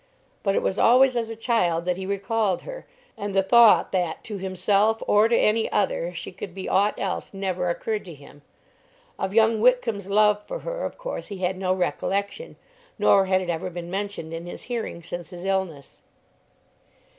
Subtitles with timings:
[0.41, 4.23] But it was always as a child that he recalled her, and the thought that
[4.23, 8.41] to himself, or to any other, she could be aught else never occurred to him.
[9.19, 12.55] Of young Whitcomb's love for her, of course, he had no recollection,
[12.97, 16.01] nor had it ever been mentioned in his hearing since his illness.